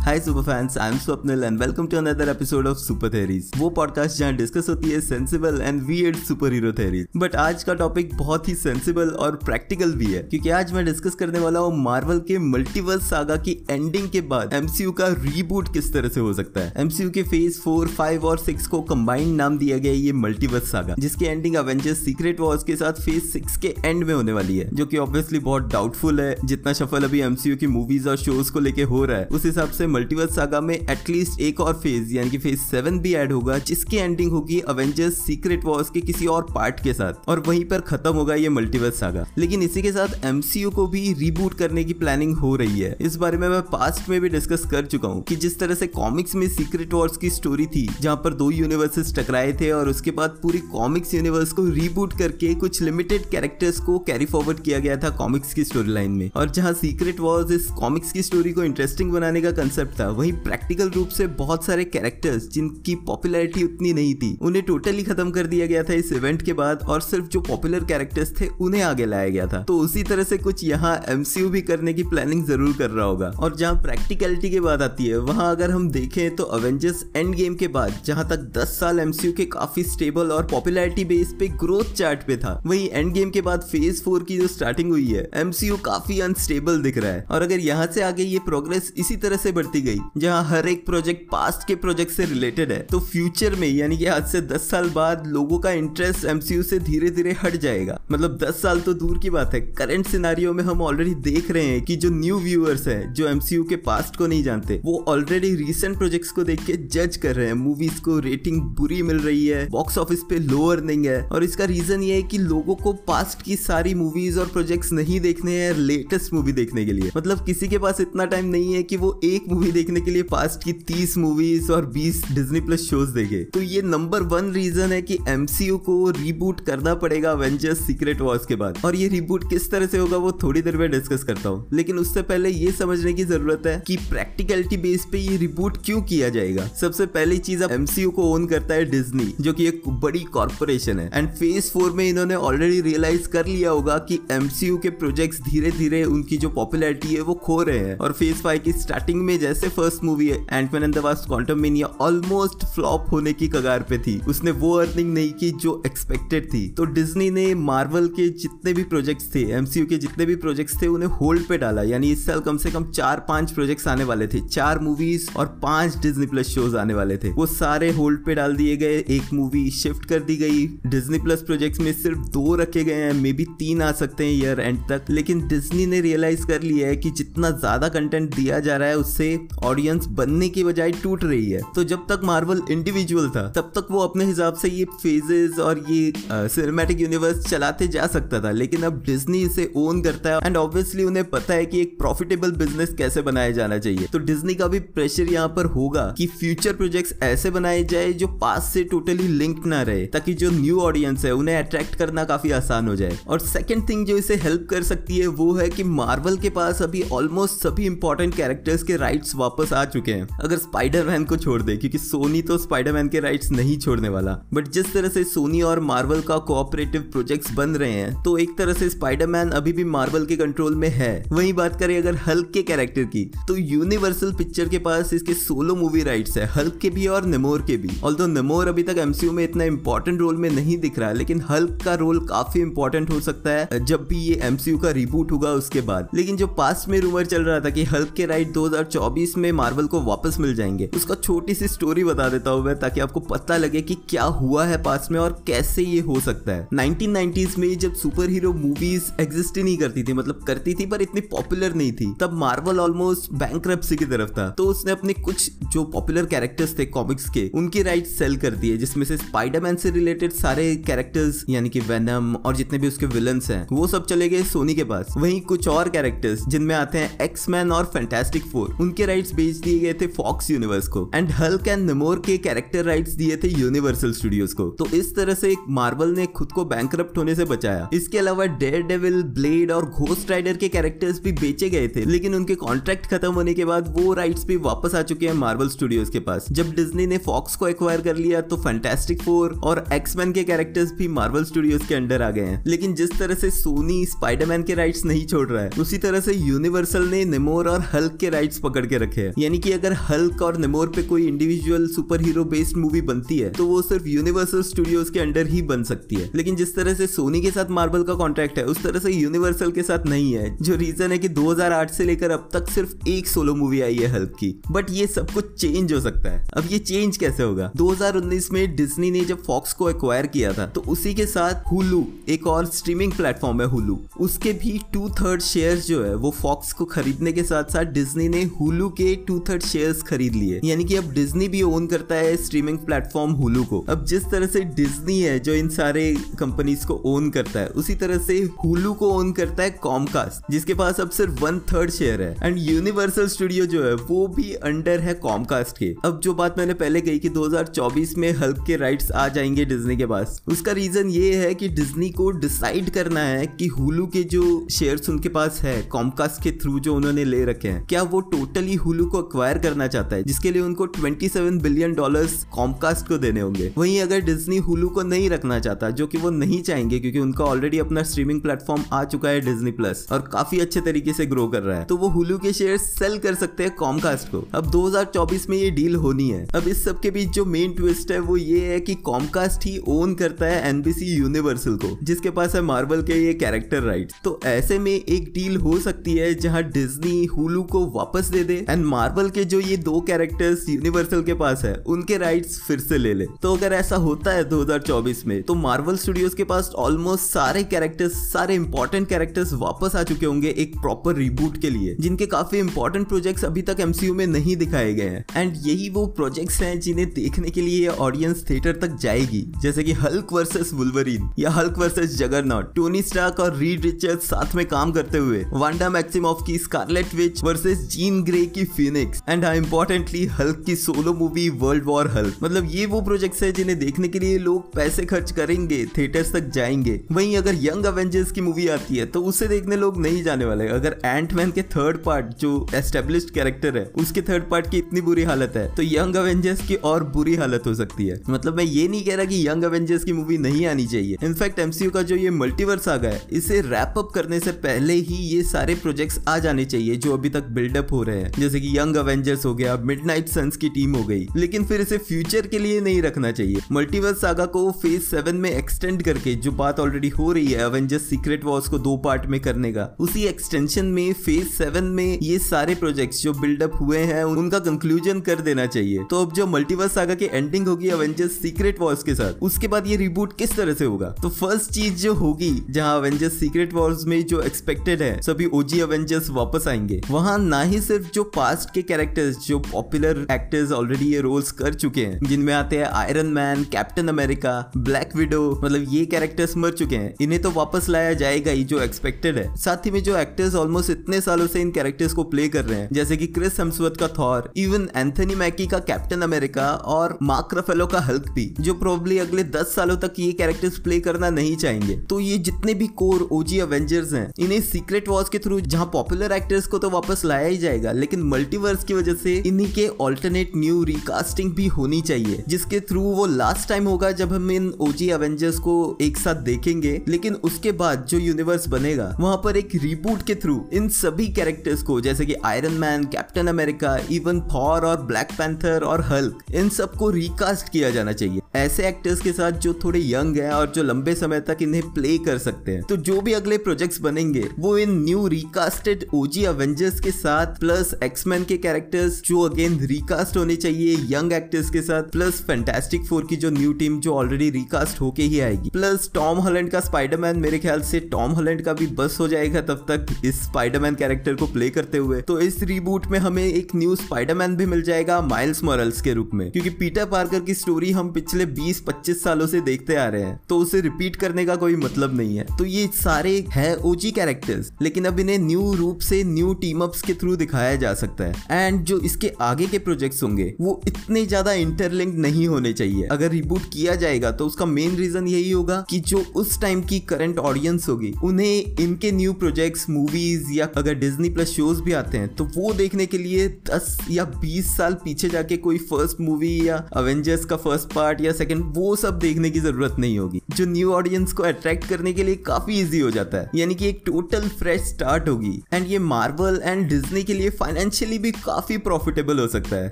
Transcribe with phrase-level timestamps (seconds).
[0.00, 3.68] Hi super fans I am Swapnil and welcome to another episode of super theories वो
[3.70, 8.14] podcast जहाँ discuss होती है sensible and weird super hero theories but आज का topic
[8.16, 12.18] बहुत ही sensible और practical भी है, क्योंकि आज मैं डिस्कस करने वाला हूँ मार्वल
[12.28, 16.60] के मल्टीवर्स सागा की एंडिंग के बाद एमसीयू का रीबूट किस तरह से हो सकता
[16.60, 20.70] है। एमसीयू के फ़ेज़ फोर फाइव और सिक्स को कंबाइंड नाम दिया गया ये मल्टीवर्स
[20.70, 24.58] सागा जिसकी एंडिंग अवेंजर्स सीक्रेट वॉर्स के साथ फ़ेज़ सिक्स के एंड में होने वाली
[24.58, 28.52] है, जो कि ऑब्वियसली बहुत डाउटफुल है। जितना सफल अभी एमसीयू की मूवीज़ और शोज़
[28.52, 32.14] को लेके हो रहा है, उस हिसाब से मल्टीवर्स सागा में एटलीस्ट एक और फ़ेज़
[32.14, 36.26] यानी कि फ़ेज़ सेवन भी ऐड होगा, जिसकी एंडिंग होगी अवेंजर्स सीक्रेट वॉर्स के किसी
[36.28, 39.92] और पार्ट के साथ, और वहीं पर खत्म होगा ये मल्टीवर्स सागा लेकिन इसी के
[39.92, 43.60] साथ एमसीयू को भी रीबूट करने की प्लानिंग हो रही है। इस बारे में मैं
[43.62, 47.16] पास्ट में भी डिस्कस कर चुका हूँ कि जिस तरह से कॉमिक्स में सीक्रेट वॉर्स
[47.16, 51.52] की स्टोरी थी, जहाँ पर दो यूनिवर्सेस टकराए थे और उसके बाद पूरी कॉमिक्स यूनिवर्स
[51.52, 55.92] को रिबूट करके कुछ लिमिटेड कैरेक्टर्स को कैरी फॉरवर्ड किया गया था कॉमिक्स की स्टोरी
[55.92, 59.79] लाइन में, और जहाँ सीक्रेट वॉर्स इस कॉमिक्स की स्टोरी को इंटरेस्टिंग बनाने का कंसेप्ट
[59.98, 65.02] था। वही प्रैक्टिकल रूप से बहुत सारे कैरेक्टर्स जिनकी पॉपुलैरिटी उतनी नहीं थी, उन्हें टोटली
[65.02, 68.48] खत्म कर दिया गया था इस इवेंट के बाद और सिर्फ़ जो पॉपुलर कैरेक्टर्स थे,
[68.60, 72.02] उन्हें आगे लाया गया था। तो उसी तरह से कुछ यहाँ एमसीयू भी करने की
[72.04, 75.88] प्लानिंग ज़रूर कर रहा होगा। और जहाँ प्रैक्टिकलिटी की बात आती है, वहाँ अगर हम
[75.90, 80.30] देखें तो अवेंजर्स एंड गेम के बाद, जहाँ तक 10 साल एमसीयू के काफ़ी स्टेबल
[80.30, 84.24] और पॉपुलैरिटी बेस पे ग्रोथ चार्ट पे था, वही एंड गेम के बाद फ़ेज़ फोर
[84.24, 88.02] की जो स्टार्टिंग हुई है एमसीयू काफ़ी अनस्टेबल दिख रहा है। और अगर यहाँ से
[88.02, 92.12] आगे ये प्रोग्रेस इसी तरह से बढ़ती गई, जहाँ हर एक प्रोजेक्ट पास्ट के प्रोजेक्ट
[92.12, 95.70] से रिलेटेड है। तो फ्यूचर में, यानी कि आज से 10 साल बाद, लोगों का
[95.70, 99.60] इंटरेस्ट एमसीयू से धीरे धीरे हट जाएगा। मतलब 10 साल तो दूर की बात है।
[99.60, 103.64] करंट सिनारियो में हम ऑलरेडी देख रहे हैं कि जो न्यू व्यूअर्स है, जो एमसीयू
[103.64, 107.46] के पास्ट को नहीं जानते, वो ऑलरेडी रिसेंट प्रोजेक्ट्स को देख के जज कर रहे
[107.46, 111.44] हैं। मूवीज़ को रेटिंग बुरी मिल रही है बॉक्स ऑफ़िस पे लो अर्निंग है। और
[111.44, 115.52] इसका रीजन ये है कि लोगों को पास्ट की सारी मूवीज़ और प्रोजेक्ट्स नहीं देखने
[115.52, 118.96] हैं लेटेस्ट मूवी देखने के लिए। मतलब किसी के पास इतना टाइम नहीं है कि
[118.96, 123.10] वो एक मूवी देखने के लिए पास्ट की तीस मूवीज़ और बीस डिज्नी प्लस शोज़
[123.10, 128.20] देखे। तो ये नंबर वन रीजन है कि एमसीयू को रिबूट करना पड़ेगा अवेंजर्स सीक्रेट
[128.20, 131.24] वॉर्स के बाद। और ये रिबूट किस तरह से होगा वो थोड़ी देर में डिस्कस
[131.24, 135.36] करता हूँ। लेकिन उससे पहले ये समझने की ज़रूरत है कि प्रैक्टिकलिटी बेस पे ये
[135.36, 139.52] रिबूट क्यों किया जाएगा। सबसे पहली चीज़ अब एमसीयू को ओन करता है डिज्नी जो
[139.52, 143.98] कि एक बड़ी कॉर्पोरेशन है। एंड फ़ेज़ फोर में इन्होंने ऑलरेडी रियलाइज़ कर लिया होगा
[143.98, 148.12] कि एमसीयू के प्रोजेक्ट्स धीरे धीरे उनकी जो पॉपुलैरिटी है वो खो रहे हैं। और
[148.12, 151.64] फ़ेज़ फाइव की स्टार्टिंग में जैसे first movie Ant Man and the wasp quantum
[152.00, 156.68] almost flop होने की कगार पे थी। उसने वो अर्निंग नहीं की जो एक्सपेक्टेड थी।
[156.68, 160.86] तो डिज्नी ने मार्वल के जितने भी प्रोजेक्ट्स थे एमसीयू के जितने भी प्रोजेक्ट्स थे,
[160.86, 164.26] उन्हें होल्ड पे डाला। यानी इस साल कम से कम चार पाँच प्रोजेक्ट्स आने वाले
[164.26, 168.34] थे। चार मूवीज़ और पाँच डिज्नी प्लस शोज़ आने वाले थे। वो सारे होल्ड पे
[168.34, 172.54] डाल दिए गए। एक मूवी शिफ्ट कर दी गई। डिज्नी प्लस प्रोजेक्ट्स में सिर्फ़ दो
[172.54, 176.00] रखे गए हैं। मे बी तीन आ सकते हैं ईयर एंड तक। लेकिन डिज्नी ने
[176.00, 180.48] रियलाइज़ कर लिया है कि जितना ज़्यादा कंटेंट दिया जा रहा है, उससे ऑडियंस बनने
[180.48, 184.24] की बजाय टूट रही है। तो जब तक मार्वल इंडिविजुअल था, तब तक वो अपने
[184.24, 189.42] हिसाब से ये फेजेस और ये सिनेमैटिक यूनिवर्स चलाते जा सकता था। लेकिन अब डिज्नी
[189.42, 193.50] इसे ओन करता है एंड ऑब्वियसली उन्हें पता है कि एक प्रॉफिटेबल बिज़नेस कैसे बनाया
[193.50, 197.84] जाना चाहिए। तो डिज्नी का भी प्रेशर यहाँ पर होगा कि फ्यूचर प्रोजेक्ट्स ऐसे बनाए
[197.84, 201.94] जाए जो पास से टोटली लिंक ना रहे, ताकि जो न्यू ऑडियंस है उन्हें अट्रैक्ट
[201.94, 205.52] करना काफ़ी आसान हो जाए। और सेकेंड थिंग जो इसे हेल्प कर सकती है वो
[205.54, 210.12] है कि मार्वल के पास अभी ऑलमोस्ट सभी इंपॉर्टेंट कैरेक्टर्स के राइट्स वापस आ चुके
[210.12, 214.32] हैं। अगर स्पाइडरमैन को छोड़ दे, क्योंकि सोनी तो स्पाइडरमैन के राइट्स नहीं छोड़ने वाला।
[214.54, 218.56] बट जिस तरह से सोनी और मार्वल का कोऑपरेटिव प्रोजेक्ट्स बन रहे हैं तो एक
[218.58, 222.50] तरह से स्पाइडरमैन अभी भी मार्वल के कंट्रोल में है। वही बात करें अगर हल्क
[222.54, 226.90] के कैरेक्टर की तो यूनिवर्सल पिक्चर के पास इसके सोलो मूवी राइट्स है हल्क के
[226.90, 230.48] भी और नेमोर के भी। ऑल्दो नेमोर अभी तक एमसीयू में इतना इंपॉर्टेंट रोल में
[230.50, 234.18] नहीं दिख रहा है लेकिन हल्क का रोल काफ़ी इंपॉर्टेंट हो सकता है, जब भी
[234.18, 237.70] ये एमसीयू का रिबूट होगा उसके बाद। लेकिन जो पास्ट में रूमर चल रहा था
[237.70, 242.04] कि हल्क के राइट 2024 में मार्वल को वापस मिल जाएँगे। उसका छोटी सी स्टोरी
[242.04, 245.44] बता देता हूँ मैं, ताकि आपको पता लगे कि क्या हुआ है पास्ट में और
[245.46, 250.02] कैसे ये हो सकता है। 1990s में जब सुपर हीरो मूवीज़ एग्जिस्ट ही नहीं करती
[250.02, 254.30] थी मतलब करती थी, पर इतनी पॉपुलर नहीं थी, तब मार्वल ऑलमोस्ट बैंक की तरफ़
[254.30, 258.50] था। तो उसने अपने कुछ जो पॉपुलर कैरेक्टर्स थे कॉमिक्स के, उनके राइट सेल कर
[258.50, 263.06] दिए, जिसमें से स्पाइडरमैन से रिलेटेड सारे कैरेक्टर्स यानी कि वेनम और जितने भी उसके
[263.06, 266.98] विलन्स हैं, वो सब चले गए सोनी के पास। वहीं कुछ और कैरेक्टर्स जिनमें आते
[266.98, 271.30] हैं एक्समैन और फैंटेस्टिक फोर उनके राइट्स बेच दिए गए थे फॉक्स यूनिवर्स को एंड
[271.30, 275.54] हल्क एंड नमोर के कैरेक्टर राइट्स दिए थे यूनिवर्सल स्टूडियोज को। तो इस तरह से
[275.70, 280.30] मार्वल ने खुद को बैंक होने से बचाया। इसके अलावा डेयर डेविल ब्लेड और घोस्ट
[280.30, 284.12] राइडर के कैरेक्टर्स भी बेचे गए थे, लेकिन उनके कॉन्ट्रैक्ट खत्म होने के बाद वो
[284.14, 287.68] राइट्स भी वापस आ चुके हैं मार्वल स्टूडियोज के पास। जब डिज्नी ने फॉक्स को
[287.68, 292.22] एक्वायर कर लिया तो फैंटास्टिक फोर और एक्समैन के कैरेक्टर्स भी मार्वल स्टूडियोज के अंडर
[292.22, 295.70] आ गए हैं। लेकिन जिस तरह से सोनी स्पाइडरमैन के राइट्स नहीं छोड़ रहा है,
[295.78, 299.58] उसी तरह से यूनिवर्सल ने नेमोर और हल्क के राइट्स पकड़ करके रखे हैं। यानी
[299.58, 303.66] कि अगर हल्क और नेमोर पे कोई individual super hero based movie बनती है तो
[303.66, 307.40] वो सिर्फ़ यूनिवर्सल स्टूडियोज के अंडर ही बन सकती है। लेकिन जिस तरह से सोनी
[307.40, 310.76] के साथ मार्बल का कॉन्ट्रैक्ट है, उस तरह से यूनिवर्सल के साथ नहीं है। जो
[310.76, 314.34] रीजन है कि 2008 से लेकर अब तक सिर्फ़ एक सोलो मूवी आई है हल्क
[314.40, 317.70] की। बट ये सब कुछ चेंज हो सकता है। अब ये चेंज कैसे होगा?
[317.76, 322.06] 2019 में डिज्नी ने जब फॉक्स को एक्वायर किया था तो उसी के साथ हुलू
[322.28, 326.72] एक और स्ट्रीमिंग प्लेटफॉर्म है हुलू उसके भी टू थर्ड शेयर जो है, वो फॉक्स
[326.72, 330.84] को खरीदने के साथ साथ डिज्नी ने हुलू के टू थर्ड शेयर खरीद लिए। यानी
[330.84, 334.60] कि अब डिज्नी भी ओन करता है स्ट्रीमिंग प्लेटफॉर्म हुलू को। अब जिस तरह से
[334.60, 339.10] डिज्नी है, जो इन सारे कंपनीज़ को ओन करता है, उसी तरह से हुलू को
[339.10, 343.66] ओन करता है कॉमकास्ट जिसके पास अब सिर्फ़ वन थर्ड शेयर है। एंड यूनिवर्सल स्टूडियो
[343.66, 347.28] जो है, वो भी अंडर है कॉमकास्ट के। अब जो बात मैंने पहले कही कि
[347.28, 351.68] 2024 में हल्क के राइट्स आ जाएँगे डिज्नी के पास, उसका रीजन ये है कि
[351.68, 356.52] डिज्नी को डिसाइड करना है कि हुलू के जो शेयर्स उनके पास है कॉमकास्ट के
[356.52, 360.22] थ्रू जो उन्होंने ले रखे हैं, क्या वो टोटली हुलू को अक्वायर करना चाहता है,
[360.22, 365.02] जिसके लिए उनको 27 बिलियन डॉलर्स कॉमकास्ट को देने होंगे। वहीं अगर डिज्नी हुलू को
[365.02, 369.02] नहीं रखना चाहता, जो कि वो नहीं चाहेंगे, क्योंकि उनका ऑलरेडी अपना स्ट्रीमिंग प्लेटफॉर्म आ
[369.04, 372.08] चुका है डिज्नी प्लस और काफ़ी अच्छे तरीके से ग्रो कर रहा है तो वो
[372.08, 376.28] हुलू के शेयर सेल कर सकते हैं कॉमकास्ट को। अब 2024 में ये डील होनी
[376.28, 379.66] है। अब इस सब के बीच जो मेन ट्विस्ट है, वो ये है कि कॉमकास्ट
[379.66, 384.12] ही ओन करता है एनबीसी यूनिवर्सल को, जिसके पास है मार्बल के ये कैरेक्टर राइट
[384.24, 388.59] तो ऐसे में एक डील हो सकती है, जहाँ डिज्नी हुलू को वापस दे दे
[388.62, 392.98] एंड मार्बल के जो ये दो कैरेक्टर्स यूनिवर्सल के पास है, उनके राइट्स फिर से
[392.98, 397.24] ले ले। तो अगर ऐसा होता है 2024 में तो मार्वल स्टूडियोज के पास ऑलमोस्ट
[397.24, 402.26] सारे कैरेक्टर्स सारे इंपॉर्टेंट कैरेक्टर्स वापस आ चुके होंगे एक प्रॉपर रिबूट के लिए, जिनके
[402.26, 406.60] काफ़ी इंपॉर्टेंट प्रोजेक्ट्स अभी तक एमसीयू में नहीं दिखाए गए हैं। एंड यही वो प्रोजेक्ट्स
[406.62, 411.50] हैं जिन्हें देखने के लिए ऑडियंस थिएटर तक जाएगी। जैसे कि हल्क वर्सेस वुल्वरीन या
[411.50, 416.42] Hulk versus Juggernaut Tony Stark और रीड रिचर्ड साथ में काम करते हुए वांडा मैक्सिमोफ
[416.46, 421.48] की Scarlet Witch versus Jean Grey की फिनिक्स एंड हाँ इंपॉर्टेंटली हल्क की solo movie
[421.60, 425.30] world war Hulk मतलब ये वो प्रोजेक्ट्स है जिन्हें देखने के लिए लोग पैसे खर्च
[425.32, 429.76] करेंगे थिएटर्स तक जाएँगे। वहीं अगर यंग अवेंजर्स की मूवी आती है तो उसे देखने
[429.76, 434.48] लोग नहीं जाने वाले। अगर एंटमैन के थर्ड पार्ट जो एस्टेब्लिश्ड कैरेक्टर है, उसके थर्ड
[434.50, 438.06] पार्ट की इतनी बुरी हालत है तो यंग अवेंजर्स की और बुरी हालत हो सकती
[438.06, 441.16] है। मतलब मैं ये नहीं कह रहा कि यंग अवेंजर्स की मूवी नहीं आनी चाहिए।
[441.22, 445.16] इनफैक्ट एमसीयू का जो ये मल्टीवर्स आ गया इसे रैप अप करने से पहले ही
[445.26, 448.78] ये सारे प्रोजेक्ट्स आ जाने चाहिए, जो अभी तक बिल्डअप हो रहे हैं। जैसे कि
[448.78, 452.58] यंग अवेंजर्स हो गया, मिडनाइट सन्स की टीम हो गई। लेकिन फिर इसे फ्यूचर के
[452.58, 457.08] लिए नहीं रखना चाहिए। मल्टीवर्स सागा को फ़ेज़ सेवन में एक्सटेंड करके, जो बात ऑलरेडी
[457.08, 461.12] हो रही है अवेंजर्स सीक्रेट वॉर्स को दो पार्ट में करने का, उसी एक्सटेंशन में
[461.12, 465.98] फ़ेज़ सेवन में ये सारे प्रोजेक्ट्स जो बिल्डअप हुए हैं, उनका कंक्लूजन कर देना चाहिए।
[466.10, 469.86] तो अब जो मल्टीवर्स सागा की एंडिंग होगी अवेंजर्स सीक्रेट वॉर्स के साथ, उसके बाद
[469.86, 471.14] ये रिबूट किस तरह से होगा?
[471.22, 475.80] तो फ़र्स्ट चीज़ जो होगी, जहाँ अवेंजर्स सीक्रेट वॉर्स में जो एक्सपेक्टेड है, सभी ओजी
[475.80, 481.06] अवेंजर्स वापस आएँगे। वहाँ ना ही सिर्फ़ जो पास्ट के कैरेक्टर्स जो पॉपुलर एक्टर्स ऑलरेडी
[481.06, 485.86] ये रोल्स कर चुके हैं। जिनमें आते हैं Iron Man Captain America Black Widow मतलब
[485.88, 489.86] ये कैरेक्टर्स मर चुके हैं। इन्हें तो वापस लाया जाएगा ही, जो एक्सपेक्टेड है। साथ
[489.86, 492.88] ही में जो एक्टर्स ऑलमोस्ट इतने सालों से इन कैरेक्टर्स को प्ले कर रहे हैं,
[492.92, 497.86] जैसे कि क्रिस हेम्सवर्थ का थॉर इवन एंथनी मैकी का कैप्टन अमेरिका और मार्क रफेलो
[497.86, 501.96] का हल्क भी, जो प्रोबली अगले दस सालों तक ये कैरेक्टर्स प्ले करना नहीं चाहेंगे।
[502.10, 506.32] तो ये जितने भी कोर ओजी अवेंजर्स हैं, इन्हें सीक्रेट वॉर्स के थ्रू जहाँ पॉपुलर
[506.32, 510.52] एक्टर्स को तो वापस लाया ही जाएगा, लेकिन मल्टीवर्स की वजह से इन्हीं के ऑल्टरनेट
[510.56, 515.08] न्यू रिकास्टिंग भी होनी चाहिए, जिसके थ्रू वो लास्ट टाइम होगा जब हम इन ओजी
[515.10, 520.22] अवेंजर्स को एक साथ देखेंगे। लेकिन उसके बाद जो यूनिवर्स बनेगा, वहाँ पर एक रिबूट
[520.22, 525.02] के थ्रू इन सभी कैरेक्टर्स को, जैसे कि Iron Man Captain America even Thor और
[525.02, 529.72] ब्लैक पैंथर और हल्क इन सबको रिकास्ट किया जाना चाहिए। ऐसे एक्टर्स के साथ जो
[529.84, 533.20] थोड़े यंग हैं और जो लंबे समय तक इन्हें प्ले कर सकते हैं। तो जो
[533.20, 538.56] भी अगले प्रोजेक्ट्स बनेंगे, वो इन न्यू रिकास्टेड ओजी अवेंजर्स के साथ प्लस एक्समैन के
[538.56, 543.50] कैरेक्टर्स जो अगेन रिकास्ट होने चाहिए यंग एक्टर्स के साथ प्लस फैंटेस्टिक फोर की जो
[543.50, 547.80] न्यू टीम जो ऑलरेडी रिकास्ट होके ही आएगी। प्लस टॉम हॉलैंड का स्पाइडरमैन मेरे ख्याल
[547.80, 551.68] से टॉम हॉलैंड का भी बस हो जाएगा तब तक इस स्पाइडरमैन कैरेक्टर को प्ले
[551.70, 556.00] करते हुए। तो इस रिबूट में हमें एक न्यू स्पाइडरमैन भी मिल जाएगा माइल्स मॉरल्स
[556.00, 560.06] के रूप में। क्योंकि पीटर पार्कर की स्टोरी हम पिछले 20-25 सालों से देखते आ
[560.06, 563.74] रहे हैं। तो उसे रिपीट करने का कोई मतलब नहीं है। तो ये सारे है
[563.76, 567.89] ओजी कैरेक्टर्स लेकिन अब इन्हें न्यू रूप से न्यू टीम अप्स के थ्रू दिखाया जा
[567.94, 572.72] सकता है। एंड जो इसके आगे के प्रोजेक्ट्स होंगे, वो इतने ज़्यादा इंटरलिंक नहीं होने
[572.72, 576.82] चाहिए। अगर रिबूट किया जाएगा तो उसका मेन रीजन यही होगा कि जो उस टाइम
[576.82, 581.92] की करंट ऑडियंस होगी, उन्हें इनके न्यू प्रोजेक्ट्स मूवीज़ या अगर डिज्नी प्लस शोज़ भी
[581.94, 586.20] आते हैं तो वो देखने के लिए 10 या 20 साल पीछे जाके कोई फ़र्स्ट
[586.20, 590.40] मूवी या अवेंजर्स का फ़र्स्ट पार्ट या सेकंड वो सब देखने की ज़रूरत नहीं होगी।
[590.50, 593.88] जो न्यू ऑडियंस को अट्रैक्ट करने के लिए काफ़ी इजी हो जाता है। यानी कि
[593.88, 598.76] एक टोटल फ्रेश स्टार्ट होगी। एंड ये मार्वल एंड डिज्नी के लिए फाइनेंशियली भी काफ़ी
[598.78, 599.88] प्रॉफिटेबल हो सकता है।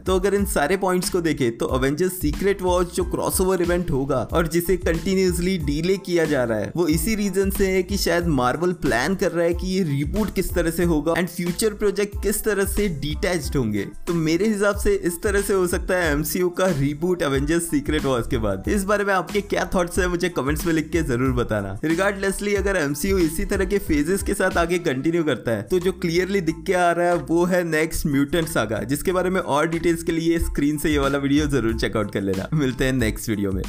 [0.06, 4.16] तो अगर इन सारे पॉइंट्स को देखे तो अवेंजर्स सीक्रेट वॉच जो क्रॉसओवर इवेंट होगा
[4.32, 8.26] और जिसे कंटिन्यूसली डीले किया जा रहा है, वो इसी रीजन से है कि शायद
[8.30, 12.22] मार्वल प्लान कर रहा है कि ये रिबूट किस तरह से होगा एंड फ्यूचर प्रोजेक्ट
[12.22, 16.12] किस तरह से डिटैच्ड होंगे। तो मेरे हिसाब से इस तरह से हो सकता है
[16.12, 20.08] एमसीयू का रिबूट अवेंजर्स सीक्रेट वॉर्स के बाद। इस बारे में आपके क्या थॉट्स है,
[20.08, 24.34] मुझे कमेंट्स में लिख के ज़रूर बताना। रिगार्डलेसली अगर एमसीयू इसी तरह के फेजेस के
[24.34, 27.62] साथ आगे कंटिन्यू करता है तो जो क्लियरली दिख के आ रहा है, वो है
[27.78, 31.46] नेक्स्ट म्यूटेंट सागा जिसके बारे में और डिटेल्स के लिए स्क्रीन से ये वाला वीडियो
[31.48, 33.62] ज़रूर चेकआउट कर लेना। मिलते हैं नेक्स्ट वीडियो में।